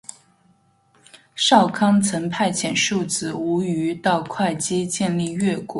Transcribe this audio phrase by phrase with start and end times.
[1.35, 5.67] 少康曾经派遣庶子无余到会稽建立越国。